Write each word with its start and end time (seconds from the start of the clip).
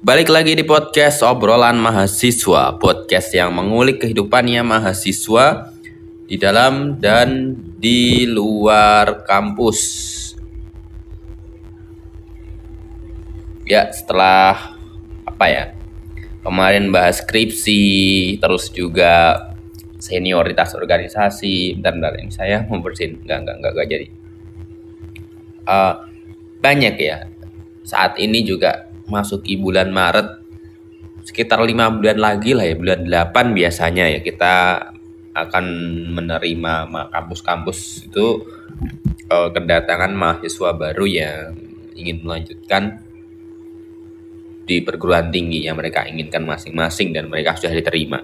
Balik 0.00 0.32
lagi 0.32 0.56
di 0.56 0.64
podcast 0.64 1.20
obrolan 1.20 1.76
mahasiswa, 1.76 2.72
podcast 2.80 3.36
yang 3.36 3.52
mengulik 3.52 4.00
kehidupannya 4.00 4.64
mahasiswa 4.64 5.76
di 6.24 6.40
dalam 6.40 6.96
dan 6.96 7.52
di 7.76 8.24
luar 8.24 9.28
kampus. 9.28 9.80
Ya, 13.68 13.92
setelah 13.92 14.72
apa 15.28 15.46
ya? 15.52 15.76
Kemarin 16.48 16.88
bahas 16.88 17.20
skripsi, 17.20 17.84
terus 18.40 18.72
juga 18.72 19.52
senioritas 20.00 20.80
organisasi. 20.80 21.76
Bentar, 21.76 21.92
bentar, 21.92 22.16
ini 22.24 22.32
saya 22.32 22.64
mau 22.72 22.80
bersihin. 22.80 23.20
Enggak, 23.20 23.52
enggak, 23.52 23.72
enggak 23.76 23.88
jadi. 23.92 24.06
Uh, 25.68 25.94
banyak 26.64 26.96
ya. 26.96 27.28
Saat 27.84 28.16
ini 28.16 28.40
juga 28.48 28.89
masuki 29.10 29.58
bulan 29.58 29.90
Maret 29.90 30.40
sekitar 31.26 31.60
lima 31.62 31.92
bulan 31.92 32.18
lagi 32.18 32.56
lah 32.56 32.64
ya 32.64 32.74
bulan 32.74 33.04
8 33.04 33.58
biasanya 33.58 34.04
ya 34.08 34.20
kita 34.24 34.54
akan 35.36 35.64
menerima 36.16 36.90
kampus-kampus 37.12 38.10
itu 38.10 38.42
uh, 39.30 39.48
kedatangan 39.54 40.10
mahasiswa 40.10 40.70
baru 40.74 41.06
yang 41.06 41.54
ingin 41.94 42.24
melanjutkan 42.24 42.98
di 44.66 44.82
perguruan 44.82 45.30
tinggi 45.30 45.66
yang 45.66 45.78
mereka 45.78 46.06
inginkan 46.06 46.46
masing-masing 46.46 47.14
dan 47.14 47.26
mereka 47.26 47.58
sudah 47.58 47.74
diterima. 47.74 48.22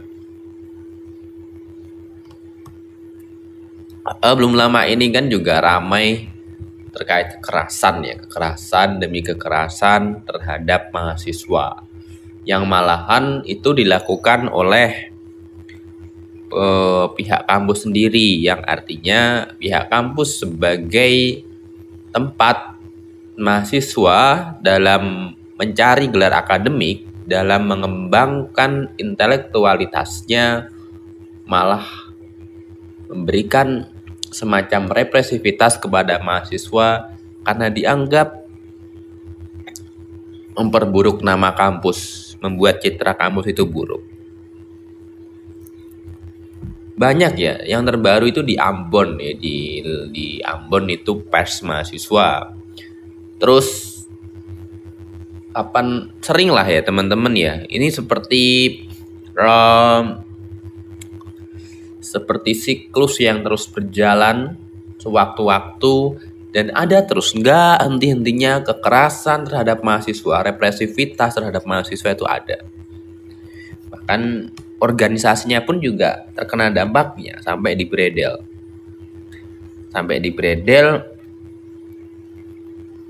Uh, 4.07 4.35
belum 4.39 4.55
lama 4.55 4.87
ini 4.87 5.11
kan 5.11 5.27
juga 5.27 5.59
ramai 5.59 6.31
terkait 6.97 7.37
kekerasan 7.37 8.01
ya, 8.09 8.17
kekerasan 8.17 8.97
demi 8.97 9.21
kekerasan 9.21 10.25
terhadap 10.25 10.89
mahasiswa. 10.97 11.85
Yang 12.49 12.65
malahan 12.65 13.45
itu 13.45 13.77
dilakukan 13.77 14.49
oleh 14.49 15.13
uh, 16.57 17.13
pihak 17.13 17.45
kampus 17.45 17.85
sendiri 17.85 18.41
yang 18.41 18.65
artinya 18.65 19.53
pihak 19.61 19.93
kampus 19.93 20.41
sebagai 20.41 21.45
tempat 22.17 22.81
mahasiswa 23.37 24.57
dalam 24.65 25.37
mencari 25.61 26.09
gelar 26.09 26.33
akademik 26.33 27.05
dalam 27.27 27.69
mengembangkan 27.69 28.97
intelektualitasnya 28.97 30.71
malah 31.45 31.85
memberikan 33.11 33.96
semacam 34.31 34.91
represivitas 34.91 35.79
kepada 35.79 36.19
mahasiswa 36.23 37.15
karena 37.47 37.67
dianggap 37.71 38.47
memperburuk 40.57 41.21
nama 41.21 41.53
kampus, 41.53 42.33
membuat 42.41 42.81
citra 42.81 43.13
kampus 43.15 43.53
itu 43.53 43.63
buruk. 43.69 44.03
Banyak 46.97 47.33
ya, 47.37 47.61
yang 47.69 47.85
terbaru 47.85 48.33
itu 48.33 48.41
di 48.41 48.57
Ambon 48.57 49.21
ya, 49.21 49.37
di 49.37 49.85
di 50.09 50.41
Ambon 50.41 50.89
itu 50.89 51.21
pers 51.29 51.61
mahasiswa. 51.61 52.57
Terus 53.37 54.01
apa 55.53 55.81
sering 56.25 56.57
lah 56.57 56.65
ya 56.65 56.81
teman-teman 56.81 57.37
ya. 57.37 57.61
Ini 57.69 57.93
seperti 57.93 58.45
um, 59.37 60.26
seperti 62.07 62.55
siklus 62.55 63.19
yang 63.19 63.43
terus 63.43 63.67
berjalan 63.67 64.55
sewaktu-waktu 65.03 66.23
dan 66.55 66.73
ada 66.73 67.05
terus 67.05 67.35
nggak 67.35 67.85
henti-hentinya 67.85 68.65
kekerasan 68.65 69.45
terhadap 69.45 69.85
mahasiswa, 69.85 70.41
represivitas 70.41 71.37
terhadap 71.37 71.67
mahasiswa 71.69 72.17
itu 72.17 72.25
ada. 72.25 72.65
Bahkan 73.93 74.55
organisasinya 74.81 75.61
pun 75.67 75.83
juga 75.83 76.31
terkena 76.33 76.73
dampaknya 76.73 77.43
sampai 77.45 77.77
di 77.77 77.85
Bredel. 77.85 78.41
Sampai 79.93 80.17
di 80.23 80.33
Bredel 80.33 81.05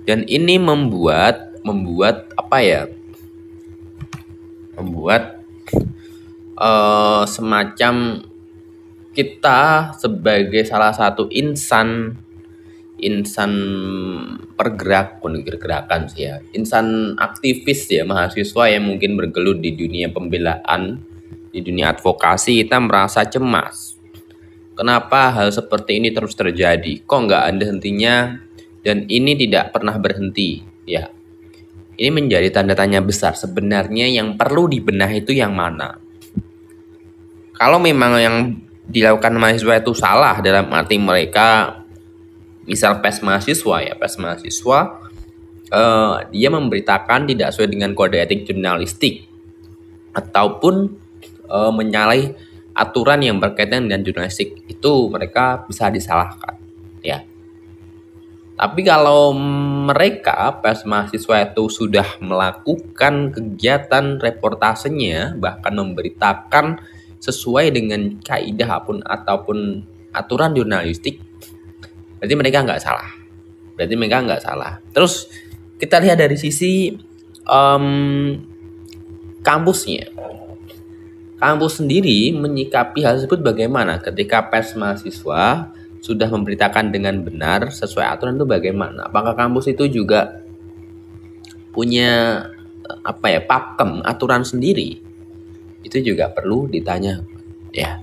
dan 0.07 0.23
ini 0.27 0.59
membuat 0.59 1.63
membuat 1.67 2.31
apa 2.39 2.59
ya? 2.63 2.83
Membuat 4.75 5.43
uh, 6.59 7.27
semacam 7.27 8.27
kita 9.17 9.97
sebagai 9.97 10.61
salah 10.69 10.93
satu 10.93 11.33
insan 11.33 12.21
insan 13.01 13.53
pergerak 14.57 15.21
gerakan 15.61 16.09
sih 16.09 16.29
ya 16.29 16.41
insan 16.53 17.17
aktivis 17.17 17.89
ya 17.89 18.05
mahasiswa 18.05 18.73
yang 18.73 18.89
mungkin 18.89 19.17
bergelut 19.17 19.61
di 19.61 19.73
dunia 19.73 20.13
pembelaan 20.13 21.01
di 21.57 21.65
dunia 21.65 21.97
advokasi 21.97 22.61
kita 22.61 22.77
merasa 22.77 23.25
cemas. 23.25 23.97
Kenapa 24.77 25.33
hal 25.33 25.49
seperti 25.49 25.97
ini 25.97 26.13
terus 26.13 26.37
terjadi? 26.37 27.01
Kok 27.01 27.21
nggak 27.25 27.43
ada 27.49 27.65
hentinya? 27.65 28.37
Dan 28.85 29.09
ini 29.09 29.33
tidak 29.33 29.73
pernah 29.73 29.97
berhenti 29.97 30.61
ya. 30.85 31.09
Ini 31.97 32.13
menjadi 32.13 32.53
tanda 32.53 32.77
tanya 32.77 33.01
besar 33.01 33.33
sebenarnya 33.33 34.05
yang 34.05 34.37
perlu 34.37 34.69
dibenahi 34.69 35.25
itu 35.25 35.33
yang 35.33 35.57
mana? 35.57 35.97
Kalau 37.57 37.81
memang 37.81 38.13
yang 38.21 38.37
dilakukan 38.87 39.35
mahasiswa 39.35 39.83
itu 39.83 39.93
salah 39.95 40.39
dalam 40.41 40.71
arti 40.71 40.97
mereka 40.99 41.83
misal 42.67 42.99
pes 43.03 43.23
mahasiswa 43.23 43.77
ya 43.83 43.95
pes 43.99 44.19
mahasiswa 44.19 45.07
uh, 45.71 46.23
dia 46.31 46.49
memberitakan 46.53 47.27
tidak 47.27 47.51
sesuai 47.55 47.71
dengan 47.71 47.91
kode 47.97 48.19
etik 48.21 48.47
jurnalistik. 48.47 49.27
Ataupun 50.17 50.97
uh, 51.51 51.73
menyalahi 51.73 52.33
aturan 52.77 53.21
yang 53.25 53.41
berkaitan 53.41 53.89
dengan 53.89 54.05
jurnalistik. 54.05 54.65
Itu 54.69 55.09
mereka 55.09 55.65
bisa 55.67 55.89
disalahkan 55.89 56.57
ya. 57.01 57.25
Tapi 58.57 58.81
kalau 58.89 59.37
mereka 59.85 60.65
pers 60.65 60.89
mahasiswa 60.89 61.53
itu 61.53 61.69
sudah 61.69 62.09
melakukan 62.25 63.29
kegiatan 63.29 64.17
reportasenya 64.17 65.37
bahkan 65.37 65.77
memberitakan 65.77 66.81
sesuai 67.21 67.73
dengan 67.73 68.21
kaidah 68.21 68.81
apa 68.81 68.85
pun 68.87 68.97
ataupun 69.03 69.59
aturan 70.13 70.57
jurnalistik 70.57 71.21
berarti 72.17 72.35
mereka 72.35 72.65
nggak 72.65 72.83
salah. 72.83 73.09
Berarti 73.77 73.95
mereka 73.95 74.25
nggak 74.25 74.43
salah. 74.43 74.81
Terus 74.91 75.29
kita 75.77 76.01
lihat 76.01 76.17
dari 76.17 76.37
sisi 76.41 76.97
um, 77.45 77.87
kampusnya. 79.45 80.11
Kampus 81.37 81.85
sendiri 81.85 82.33
menyikapi 82.33 83.05
hal 83.05 83.21
tersebut 83.21 83.45
bagaimana? 83.45 84.01
Ketika 84.01 84.49
pers 84.49 84.73
mahasiswa 84.73 85.69
sudah 86.01 86.29
memberitakan 86.33 86.89
dengan 86.89 87.21
benar 87.21 87.69
sesuai 87.69 88.09
aturan 88.09 88.41
itu 88.41 88.49
bagaimana? 88.49 89.13
Apakah 89.13 89.37
kampus 89.37 89.69
itu 89.69 89.85
juga 89.85 90.41
punya 91.77 92.41
apa 93.05 93.27
ya 93.29 93.45
pakem 93.45 94.01
aturan 94.01 94.49
sendiri 94.49 95.06
itu 95.87 96.03
juga 96.03 96.27
perlu 96.35 96.67
ditanya 96.67 97.23
ya. 97.71 98.03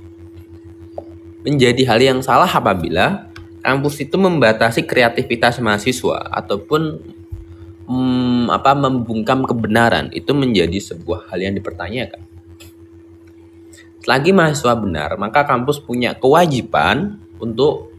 Menjadi 1.43 1.83
hal 1.83 1.99
yang 1.99 2.19
salah 2.23 2.47
apabila 2.47 3.27
kampus 3.59 3.99
itu 3.99 4.15
membatasi 4.15 4.87
kreativitas 4.87 5.59
mahasiswa 5.59 6.31
ataupun 6.31 7.03
hmm, 7.91 8.47
apa 8.47 8.71
membungkam 8.71 9.43
kebenaran. 9.43 10.07
Itu 10.15 10.31
menjadi 10.31 10.79
sebuah 10.79 11.27
hal 11.27 11.43
yang 11.43 11.53
dipertanyakan. 11.59 12.23
Selagi 13.99 14.31
mahasiswa 14.31 14.75
benar 14.79 15.15
maka 15.19 15.43
kampus 15.43 15.83
punya 15.83 16.15
kewajiban 16.15 17.19
untuk 17.39 17.91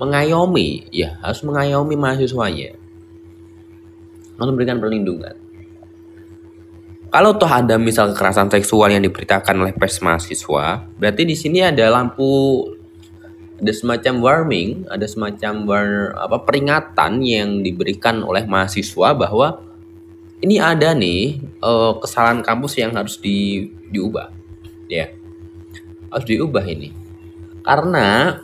mengayomi 0.00 0.88
ya 0.88 1.20
harus 1.20 1.44
mengayomi 1.44 2.00
mahasiswanya. 2.00 2.80
Harus 4.40 4.48
memberikan 4.56 4.80
perlindungan 4.80 5.49
kalau 7.10 7.34
toh 7.34 7.50
ada 7.50 7.74
misal 7.74 8.14
kekerasan 8.14 8.46
seksual 8.54 8.94
yang 8.94 9.02
diberitakan 9.02 9.58
oleh 9.58 9.74
pers 9.74 9.98
mahasiswa, 9.98 10.86
berarti 10.94 11.22
di 11.26 11.34
sini 11.34 11.58
ada 11.58 11.90
lampu 11.90 12.62
ada 13.60 13.72
semacam 13.76 14.14
warning, 14.24 14.88
ada 14.88 15.04
semacam 15.04 15.52
war, 15.68 15.88
apa 16.16 16.40
peringatan 16.48 17.20
yang 17.20 17.60
diberikan 17.60 18.24
oleh 18.24 18.48
mahasiswa 18.48 19.12
bahwa 19.12 19.60
ini 20.40 20.56
ada 20.56 20.96
nih 20.96 21.44
uh, 21.60 22.00
kesalahan 22.00 22.40
kampus 22.40 22.80
yang 22.80 22.96
harus 22.96 23.20
di, 23.20 23.68
diubah. 23.92 24.32
Ya. 24.88 25.12
Harus 26.08 26.24
diubah 26.24 26.64
ini. 26.64 26.96
Karena 27.60 28.40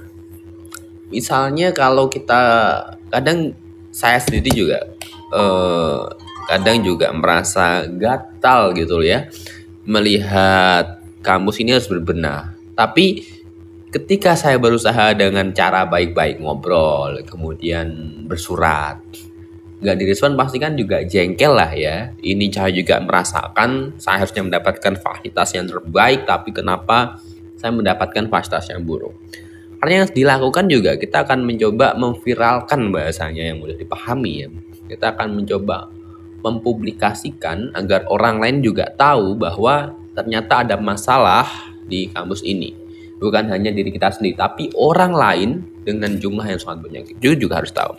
misalnya 1.08 1.72
kalau 1.72 2.12
kita 2.12 2.42
kadang 3.08 3.56
saya 3.88 4.20
sendiri 4.20 4.52
juga 4.52 4.84
uh, 5.32 6.12
kadang 6.46 6.80
juga 6.86 7.10
merasa 7.10 7.84
gatal 7.90 8.72
gitu 8.78 9.02
ya 9.02 9.26
melihat 9.86 10.98
kampus 11.22 11.62
ini 11.62 11.74
harus 11.74 11.90
berbenah. 11.90 12.54
Tapi 12.74 13.22
ketika 13.94 14.34
saya 14.34 14.58
berusaha 14.58 15.14
dengan 15.14 15.54
cara 15.54 15.86
baik-baik 15.86 16.42
ngobrol, 16.42 17.22
kemudian 17.26 17.86
bersurat, 18.26 18.98
nggak 19.80 19.96
direspon 19.96 20.34
pasti 20.34 20.58
kan 20.58 20.74
juga 20.74 21.06
jengkel 21.06 21.54
lah 21.54 21.72
ya. 21.72 22.12
Ini 22.18 22.50
saya 22.50 22.74
juga 22.74 22.98
merasakan 23.00 23.96
saya 23.96 24.26
harusnya 24.26 24.42
mendapatkan 24.44 24.94
fasilitas 24.98 25.48
yang 25.54 25.66
terbaik 25.70 26.26
tapi 26.26 26.50
kenapa 26.50 27.22
saya 27.56 27.72
mendapatkan 27.72 28.26
fasilitas 28.28 28.74
yang 28.74 28.82
buruk. 28.82 29.14
Karena 29.76 30.02
yang 30.02 30.08
dilakukan 30.10 30.66
juga 30.66 30.98
kita 30.98 31.22
akan 31.24 31.46
mencoba 31.46 31.94
memviralkan 31.94 32.90
bahasanya 32.90 33.54
yang 33.54 33.62
mudah 33.62 33.78
dipahami 33.78 34.32
ya. 34.44 34.48
Kita 34.86 35.14
akan 35.14 35.42
mencoba 35.42 35.95
mempublikasikan 36.40 37.72
agar 37.72 38.08
orang 38.08 38.40
lain 38.40 38.64
juga 38.64 38.88
tahu 38.92 39.36
bahwa 39.36 39.96
ternyata 40.16 40.64
ada 40.64 40.76
masalah 40.80 41.46
di 41.84 42.08
kampus 42.10 42.42
ini. 42.42 42.72
Bukan 43.16 43.48
hanya 43.48 43.72
diri 43.72 43.88
kita 43.88 44.12
sendiri, 44.12 44.36
tapi 44.36 44.68
orang 44.76 45.12
lain 45.16 45.50
dengan 45.84 46.20
jumlah 46.20 46.44
yang 46.44 46.60
sangat 46.60 46.84
banyak 46.84 47.16
itu 47.16 47.32
juga 47.36 47.64
harus 47.64 47.72
tahu. 47.72 47.96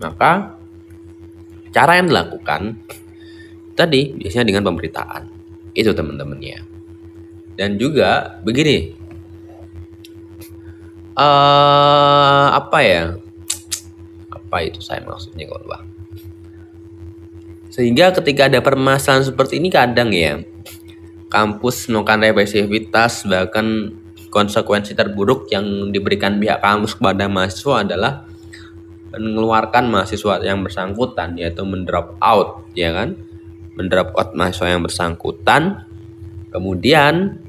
Maka 0.00 0.56
cara 1.74 2.00
yang 2.00 2.08
dilakukan 2.08 2.80
tadi 3.74 4.14
biasanya 4.14 4.46
dengan 4.48 4.64
pemberitaan. 4.72 5.22
Itu 5.74 5.92
teman-teman 5.92 6.38
ya. 6.38 6.62
Dan 7.58 7.76
juga 7.78 8.40
begini. 8.42 8.94
Uh, 11.14 12.48
apa 12.54 12.78
ya? 12.82 13.04
Apa 14.54 14.70
itu 14.70 14.78
saya 14.78 15.02
maksudnya 15.02 15.50
kalau 15.50 15.66
bang? 15.66 15.82
Sehingga 17.74 18.14
ketika 18.14 18.46
ada 18.46 18.62
permasalahan 18.62 19.26
seperti 19.26 19.58
ini 19.58 19.66
kadang 19.66 20.14
ya 20.14 20.38
kampus 21.26 21.90
melakukan 21.90 22.22
represivitas 22.22 23.26
bahkan 23.26 23.98
konsekuensi 24.30 24.94
terburuk 24.94 25.50
yang 25.50 25.90
diberikan 25.90 26.38
pihak 26.38 26.62
kampus 26.62 26.94
kepada 26.94 27.26
mahasiswa 27.26 27.82
adalah 27.82 28.12
mengeluarkan 29.10 29.90
mahasiswa 29.90 30.38
yang 30.46 30.62
bersangkutan 30.62 31.34
yaitu 31.34 31.66
mendrop 31.66 32.14
out 32.22 32.62
ya 32.78 32.94
kan? 32.94 33.18
Mendrop 33.74 34.14
out 34.14 34.38
mahasiswa 34.38 34.70
yang 34.70 34.86
bersangkutan. 34.86 35.82
Kemudian 36.54 37.42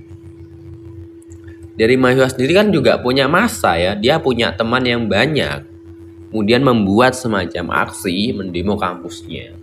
dari 1.78 2.02
mahasiswa 2.02 2.34
sendiri 2.34 2.58
kan 2.58 2.74
juga 2.74 2.98
punya 2.98 3.30
masa 3.30 3.78
ya 3.78 3.94
dia 3.94 4.18
punya 4.18 4.58
teman 4.58 4.82
yang 4.82 5.06
banyak 5.06 5.75
kemudian 6.36 6.68
membuat 6.68 7.16
semacam 7.16 7.88
aksi 7.88 8.36
mendemo 8.36 8.76
kampusnya 8.76 9.56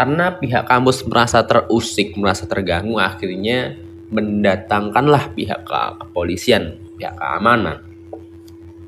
karena 0.00 0.32
pihak 0.32 0.64
kampus 0.64 1.04
merasa 1.04 1.44
terusik, 1.44 2.16
merasa 2.16 2.48
terganggu, 2.48 2.96
akhirnya 2.96 3.76
mendatangkanlah 4.08 5.36
pihak 5.36 5.60
kepolisian, 5.68 6.80
pihak 6.96 7.20
keamanan. 7.20 7.84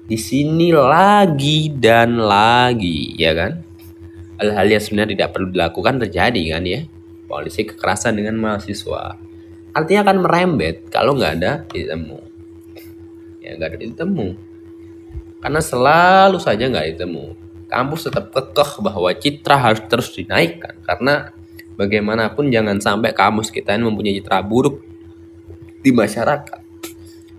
Di 0.09 0.17
sini 0.17 0.73
lagi 0.73 1.69
dan 1.69 2.17
lagi, 2.17 3.13
ya 3.21 3.37
kan? 3.37 3.61
Hal-hal 4.41 4.73
yang 4.73 4.83
sebenarnya 4.83 5.13
tidak 5.13 5.31
perlu 5.37 5.53
dilakukan 5.53 6.01
terjadi 6.01 6.43
kan 6.57 6.65
ya. 6.65 6.81
Polisi 7.29 7.69
kekerasan 7.69 8.17
dengan 8.17 8.41
mahasiswa. 8.41 9.13
Artinya 9.77 10.01
akan 10.09 10.17
merembet 10.25 10.89
kalau 10.89 11.13
nggak 11.13 11.33
ada 11.45 11.53
ditemu. 11.77 12.21
Ya 13.45 13.61
nggak 13.61 13.69
ada 13.69 13.79
ditemu. 13.85 14.29
Karena 15.43 15.59
selalu 15.59 16.39
saja 16.39 16.71
nggak 16.71 16.87
ditemu 16.95 17.43
kampus 17.73 18.05
tetap 18.07 18.29
kekeh 18.37 18.85
bahwa 18.85 19.09
citra 19.17 19.57
harus 19.57 19.81
terus 19.89 20.13
dinaikkan 20.13 20.77
karena 20.85 21.33
bagaimanapun 21.81 22.53
jangan 22.53 22.77
sampai 22.77 23.17
kampus 23.17 23.49
kita 23.49 23.73
ini 23.73 23.89
mempunyai 23.89 24.21
citra 24.21 24.45
buruk 24.45 24.85
di 25.81 25.91
masyarakat. 25.91 26.61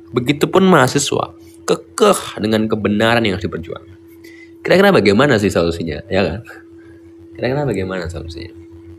Begitupun 0.10 0.66
mahasiswa 0.66 1.38
kekeh 1.64 2.42
dengan 2.42 2.66
kebenaran 2.66 3.22
yang 3.24 3.38
harus 3.38 3.46
diperjuangkan. 3.46 3.98
Kira-kira 4.64 4.90
bagaimana 4.96 5.38
sih 5.40 5.52
solusinya, 5.52 6.04
ya 6.08 6.22
kan? 6.24 6.40
Kira-kira 7.36 7.64
bagaimana 7.68 8.08
solusinya? 8.08 8.52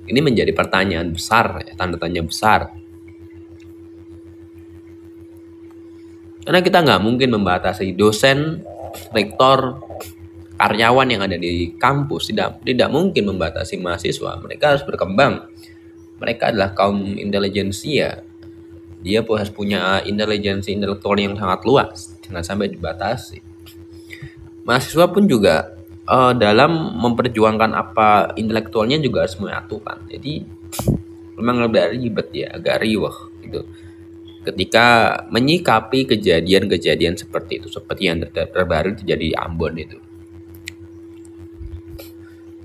Ini 0.05 0.21
menjadi 0.21 0.53
pertanyaan 0.53 1.13
besar, 1.17 1.65
ya, 1.65 1.73
tanda 1.77 1.97
tanya 1.97 2.21
besar. 2.21 2.69
Karena 6.45 6.61
kita 6.61 6.85
nggak 6.85 7.01
mungkin 7.01 7.33
membatasi 7.33 7.97
dosen, 7.97 8.61
rektor, 9.13 9.81
karyawan 10.55 11.09
yang 11.11 11.23
ada 11.27 11.35
di 11.35 11.75
kampus 11.75 12.31
tidak 12.31 12.63
tidak 12.63 12.89
mungkin 12.91 13.31
membatasi 13.35 13.79
mahasiswa. 13.79 14.39
Mereka 14.41 14.65
harus 14.75 14.85
berkembang. 14.87 15.51
Mereka 16.23 16.55
adalah 16.55 16.73
kaum 16.73 17.19
intelijensia. 17.19 18.23
Dia 19.05 19.21
harus 19.21 19.53
punya 19.53 20.01
intelijensi 20.07 20.73
intelektual 20.73 21.21
yang 21.21 21.37
sangat 21.37 21.61
luas. 21.69 22.17
Jangan 22.25 22.41
sampai 22.41 22.73
dibatasi. 22.73 23.39
Mahasiswa 24.65 25.07
pun 25.13 25.29
juga 25.29 25.77
uh, 26.09 26.33
dalam 26.33 26.97
memperjuangkan 26.97 27.77
apa 27.77 28.33
intelektualnya 28.41 28.97
juga 28.97 29.29
harus 29.29 29.37
menyatukan. 29.37 30.09
Jadi 30.09 30.41
memang 31.35 31.67
agak 31.67 31.99
ribet 31.99 32.29
ya 32.33 32.49
agak 32.55 32.81
riwah 32.83 33.15
gitu 33.43 33.67
ketika 34.45 35.19
menyikapi 35.33 36.05
kejadian-kejadian 36.05 37.17
seperti 37.17 37.59
itu 37.59 37.73
seperti 37.73 38.13
yang 38.13 38.21
ter 38.21 38.47
terbaru 38.53 38.93
terjadi 38.93 39.33
di 39.33 39.37
Ambon 39.37 39.75
itu. 39.81 39.99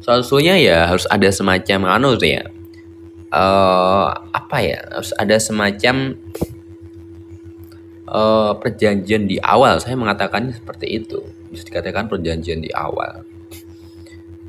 Solusinya 0.03 0.59
ya 0.59 0.91
harus 0.91 1.07
ada 1.07 1.29
semacam 1.31 1.79
anu 1.95 2.19
ya 2.19 2.43
uh, 3.33 4.09
apa 4.33 4.57
ya 4.59 4.79
harus 4.89 5.11
ada 5.15 5.37
semacam 5.39 6.17
uh, 8.09 8.53
perjanjian 8.57 9.29
di 9.29 9.37
awal. 9.39 9.77
Saya 9.79 9.95
mengatakan 9.95 10.51
seperti 10.51 10.99
itu 10.99 11.23
bisa 11.49 11.65
dikatakan 11.65 12.09
perjanjian 12.09 12.61
di 12.61 12.69
awal. 12.73 13.25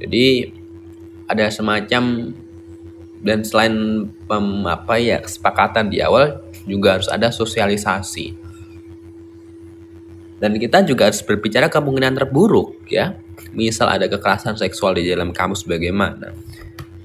Jadi 0.01 0.49
ada 1.29 1.47
semacam 1.53 2.33
dan 3.21 3.45
selain 3.45 4.09
pem, 4.25 4.65
apa 4.65 4.97
ya 4.97 5.21
kesepakatan 5.21 5.93
di 5.93 6.01
awal 6.01 6.41
juga 6.65 6.99
harus 6.99 7.09
ada 7.09 7.33
sosialisasi. 7.33 8.37
Dan 10.41 10.57
kita 10.57 10.81
juga 10.85 11.13
harus 11.13 11.21
berbicara 11.21 11.69
kemungkinan 11.69 12.17
terburuk 12.17 12.81
ya. 12.89 13.17
Misal 13.53 13.93
ada 13.93 14.09
kekerasan 14.09 14.57
seksual 14.57 14.97
di 14.97 15.05
dalam 15.05 15.37
kamus 15.37 15.69
bagaimana? 15.69 16.33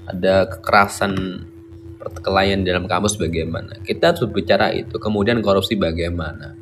Ada 0.08 0.48
kekerasan 0.48 1.44
perkelahian 2.00 2.64
dalam 2.64 2.88
kamus 2.88 3.20
bagaimana? 3.20 3.76
Kita 3.84 4.14
harus 4.14 4.24
berbicara 4.24 4.72
itu. 4.72 4.96
Kemudian 4.96 5.44
korupsi 5.44 5.76
bagaimana? 5.76 6.56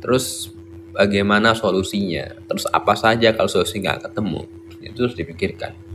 Terus 0.00 0.48
bagaimana 0.96 1.52
solusinya? 1.52 2.32
Terus 2.48 2.64
apa 2.72 2.96
saja 2.96 3.36
kalau 3.36 3.50
solusi 3.50 3.84
nggak 3.84 4.08
ketemu? 4.08 4.48
Itu 4.80 5.04
harus 5.04 5.16
dipikirkan 5.18 5.87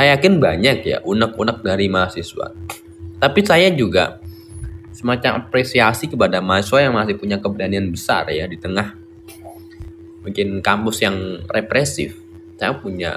saya 0.00 0.16
yakin 0.16 0.40
banyak 0.40 0.78
ya 0.80 0.98
unek-unek 1.04 1.60
dari 1.60 1.92
mahasiswa 1.92 2.56
tapi 3.20 3.44
saya 3.44 3.68
juga 3.68 4.16
semacam 4.96 5.44
apresiasi 5.44 6.08
kepada 6.08 6.40
mahasiswa 6.40 6.88
yang 6.88 6.96
masih 6.96 7.20
punya 7.20 7.36
keberanian 7.36 7.92
besar 7.92 8.24
ya 8.32 8.48
di 8.48 8.56
tengah 8.56 8.96
mungkin 10.20 10.60
kampus 10.60 11.04
yang 11.04 11.44
represif. 11.48 12.16
Saya 12.60 12.76
punya 12.76 13.16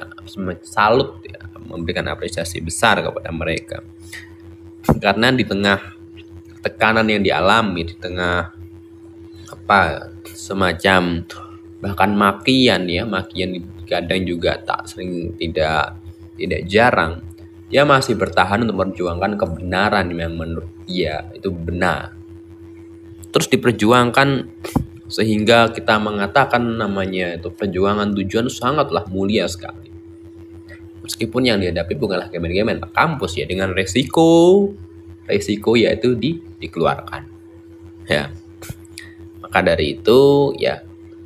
salut 0.63 1.19
ya, 1.27 1.39
memberikan 1.67 2.07
apresiasi 2.07 2.63
besar 2.63 3.03
kepada 3.03 3.27
mereka. 3.35 3.83
Karena 5.03 5.35
di 5.35 5.43
tengah 5.43 5.79
tekanan 6.63 7.07
yang 7.11 7.23
dialami, 7.23 7.91
di 7.91 7.95
tengah 7.99 8.55
apa 9.51 9.79
semacam 10.31 11.27
bahkan 11.83 12.15
makian 12.15 12.87
ya, 12.87 13.03
makian 13.03 13.59
kadang 13.83 14.23
juga 14.23 14.55
tak 14.63 14.87
sering 14.87 15.35
tidak 15.35 15.99
tidak 16.37 16.61
jarang 16.65 17.33
dia 17.73 17.89
masih 17.89 18.13
bertahan 18.13 18.61
untuk 18.69 18.85
memperjuangkan 18.85 19.33
kebenaran 19.33 20.05
yang 20.13 20.37
menurut 20.37 20.69
dia 20.85 21.25
itu 21.33 21.49
benar. 21.49 22.13
Terus 23.33 23.49
diperjuangkan 23.49 24.45
sehingga 25.09 25.73
kita 25.73 25.97
mengatakan 25.97 26.61
namanya 26.61 27.33
itu 27.33 27.49
perjuangan 27.49 28.13
tujuan 28.13 28.45
sangatlah 28.45 29.09
mulia 29.09 29.49
sekali. 29.49 29.89
Meskipun 31.01 31.49
yang 31.49 31.57
dihadapi 31.57 31.97
bukanlah 31.97 32.29
kemen-kemen 32.29 32.77
kampus 32.93 33.41
ya 33.41 33.49
dengan 33.49 33.73
resiko 33.73 34.69
resiko 35.25 35.73
yaitu 35.73 36.13
di, 36.13 36.37
dikeluarkan. 36.61 37.25
Ya. 38.05 38.29
Maka 39.41 39.65
dari 39.65 39.97
itu 39.97 40.53
ya 40.61 40.77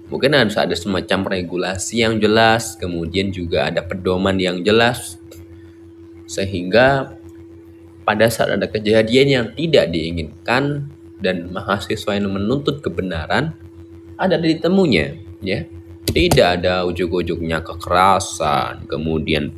mungkin 0.07 0.35
harus 0.35 0.55
ada 0.55 0.73
semacam 0.73 1.27
regulasi 1.27 2.03
yang 2.03 2.19
jelas, 2.19 2.79
kemudian 2.79 3.31
juga 3.31 3.67
ada 3.67 3.83
pedoman 3.83 4.39
yang 4.39 4.63
jelas 4.63 5.19
sehingga 6.27 7.17
pada 8.03 8.27
saat 8.27 8.55
ada 8.55 8.67
kejadian 8.67 9.27
yang 9.27 9.45
tidak 9.55 9.91
diinginkan 9.91 10.91
dan 11.19 11.49
mahasiswa 11.49 12.15
yang 12.15 12.31
menuntut 12.31 12.83
kebenaran 12.83 13.55
ada 14.19 14.35
di 14.37 14.59
temunya 14.59 15.15
ya. 15.41 15.63
Tidak 16.07 16.63
ada 16.63 16.87
ujuk-ujuknya 16.87 17.61
kekerasan 17.61 18.87
kemudian 18.87 19.51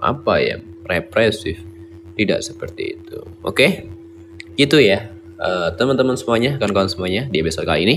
apa 0.00 0.40
ya 0.40 0.56
represif. 0.88 1.60
Tidak 2.18 2.40
seperti 2.42 2.98
itu. 2.98 3.20
Oke? 3.44 3.86
Itu 4.58 4.80
ya. 4.80 5.12
Eh, 5.38 5.68
teman-teman 5.78 6.18
semuanya, 6.18 6.58
kawan-kawan 6.58 6.90
semuanya 6.90 7.30
di 7.30 7.38
episode 7.38 7.68
kali 7.68 7.86
ini. 7.86 7.96